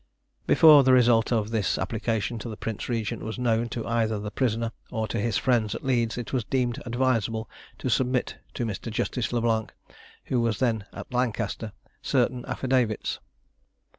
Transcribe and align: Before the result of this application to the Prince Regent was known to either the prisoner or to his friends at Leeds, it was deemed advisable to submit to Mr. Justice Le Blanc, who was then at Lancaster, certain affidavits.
Before 0.47 0.81
the 0.83 0.93
result 0.93 1.31
of 1.31 1.51
this 1.51 1.77
application 1.77 2.39
to 2.39 2.49
the 2.49 2.57
Prince 2.57 2.89
Regent 2.89 3.21
was 3.21 3.37
known 3.37 3.69
to 3.69 3.85
either 3.85 4.17
the 4.17 4.31
prisoner 4.31 4.71
or 4.89 5.07
to 5.07 5.19
his 5.19 5.37
friends 5.37 5.75
at 5.75 5.85
Leeds, 5.85 6.17
it 6.17 6.33
was 6.33 6.43
deemed 6.43 6.81
advisable 6.87 7.47
to 7.77 7.87
submit 7.87 8.39
to 8.55 8.65
Mr. 8.65 8.89
Justice 8.91 9.31
Le 9.31 9.41
Blanc, 9.41 9.71
who 10.25 10.41
was 10.41 10.57
then 10.57 10.85
at 10.91 11.13
Lancaster, 11.13 11.71
certain 12.01 12.43
affidavits. 12.47 13.19